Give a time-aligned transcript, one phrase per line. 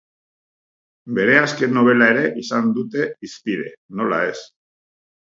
[1.17, 3.69] Bere azken nobela ere izan dute hizpide,
[4.01, 4.39] nola ez.